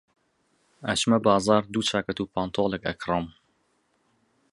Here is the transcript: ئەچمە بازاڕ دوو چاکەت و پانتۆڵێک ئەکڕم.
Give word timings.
ئەچمە 0.89 1.17
بازاڕ 1.25 1.63
دوو 1.73 1.87
چاکەت 1.89 2.17
و 2.19 2.31
پانتۆڵێک 2.33 2.83
ئەکڕم. 2.87 3.25